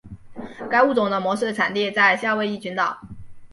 [0.67, 3.01] 该物种的模式产地在夏威夷群岛。